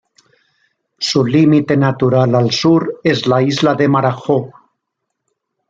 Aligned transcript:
Su 0.97 1.23
límite 1.23 1.77
natural 1.77 2.33
al 2.33 2.49
sur 2.51 3.01
es 3.03 3.27
la 3.27 3.43
isla 3.43 3.75
de 3.75 3.87
Marajó. 3.87 4.51